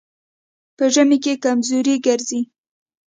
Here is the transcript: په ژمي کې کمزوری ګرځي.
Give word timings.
په 0.77 0.85
ژمي 0.93 1.17
کې 1.23 1.33
کمزوری 1.43 1.95
ګرځي. 2.05 2.41